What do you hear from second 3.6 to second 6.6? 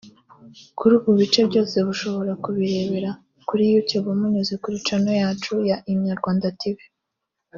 Youtube munyuze kuri Channel yacu ya Inyarwanda